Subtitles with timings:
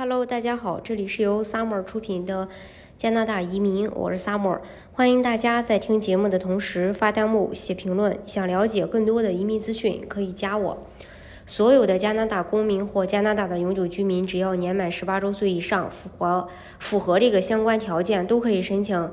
[0.00, 2.48] Hello，大家好，这里是由 Summer 出品的
[2.96, 4.60] 加拿大移民，我是 Summer，
[4.94, 8.18] 欢迎大家在听节目的同时发弹幕、写评论。
[8.24, 10.78] 想了解更多的移民资讯，可以加我。
[11.44, 16.48] 所有的加拿大公民或加拿大的永久居民，只要年满十八周岁以上，符合
[16.78, 19.10] 符合这个相关条件，都可以申请。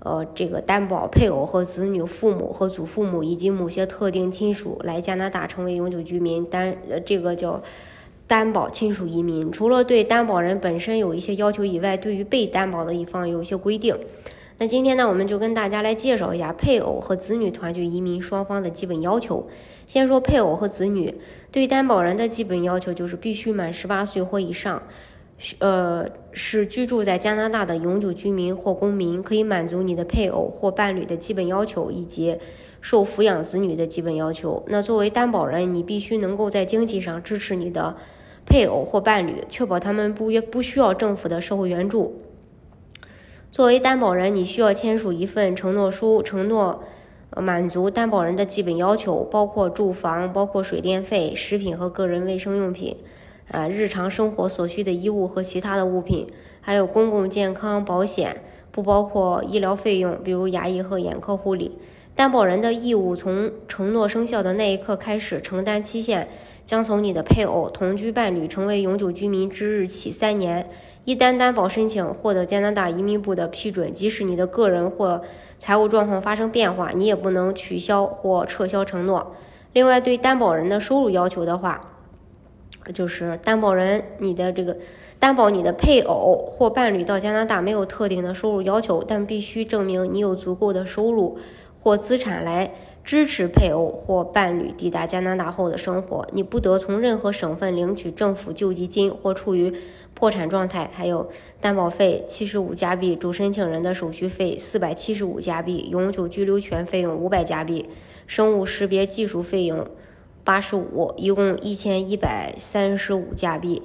[0.00, 7.62] 呃，这个担保配偶和子女、父母和祖父母以及某些特定亲属来加拿大成为永久居民，单呃这个叫。
[8.30, 13.92] 担保亲属移民除了对担保人本身有一些要求以外，对于被担保的一方有一些规定。
[14.56, 19.48] 那今天呢，我们就跟大家来介绍一下配偶和子女团聚移民双方的基本要求。
[19.88, 21.12] 先说配偶和子女，
[21.50, 24.80] 对担保人的基本要求就是必须满十八岁或以上，
[25.58, 32.38] 呃，是居住在加拿大的永久居民或公民，可以满足你的配偶或伴侣的基本要求以及
[32.80, 34.62] 受抚养子女的基本要求。
[34.68, 37.96] 那作为担保人，你必须能够在经济上支持你的。
[38.46, 42.20] 配偶或伴侣，确保他们不不需要政府的社会援助。
[43.52, 46.82] 作为担保人，你需要签署一份承诺书，承诺
[47.36, 52.96] 满足担保人的基本要求，包括住房、包括水电费、食品和个人卫生用品，
[53.50, 56.26] 啊，日常生活所需的衣物和其他的物品，
[56.60, 61.78] 还有公共健康保险，不包括医疗费用，比如牙医和眼科护理。
[62.20, 66.28] 担保人的义务从承诺生效的那一刻开始，承担期限。
[66.66, 70.68] 将从你的配偶、同居伴侣成为永久居民之日起三年。
[71.06, 75.22] 一旦担保申请获得加拿大移民部的批准，即使你的个人或
[75.56, 79.34] 财务状况发生变化，你也不能取消或撤销承诺。
[79.72, 81.80] 另外，对担保人的收入要求的话，
[82.92, 84.76] 就是担保人你的这个
[85.18, 91.38] 担保你的配偶或伴侣到加拿大没有特定的收入要求，但必须证明你有足够的收入
[91.80, 92.70] 或资产来。
[93.02, 99.72] 支持配偶或伴侣抵达加拿大后的生活，你不得从任何省份领取政府救济金或处于
[100.12, 100.88] 破产状态。
[100.92, 101.28] 还有
[101.60, 107.88] 担保费七十五加币，主申请人的手续费四百七十五加币，永久居留权费用五百加币，
[108.26, 109.86] 生物识别技术费用
[110.44, 113.82] 八十五，一共一千一百三十五加币。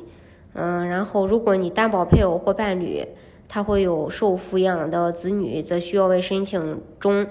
[0.53, 3.07] 嗯，然后如果你担保配偶或伴侣，
[3.47, 7.25] 他会有受抚养的子女，则需要为申请中。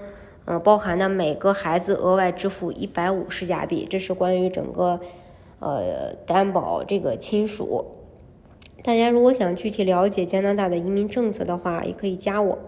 [0.47, 5.00] 嗯，包含的每个孩子额外支付一百五十加币，这是关于整个
[5.59, 7.84] 呃担保这个亲属。
[8.83, 12.59] 大家如果想具体了解加拿大的移民政策的话，也可以加我。